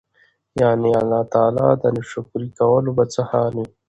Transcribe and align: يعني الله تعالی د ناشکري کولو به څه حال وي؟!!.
يعني 0.61 0.89
الله 1.01 1.21
تعالی 1.33 1.67
د 1.81 1.83
ناشکري 1.95 2.47
کولو 2.59 2.89
به 2.97 3.03
څه 3.13 3.21
حال 3.29 3.51
وي؟!!. 3.59 3.67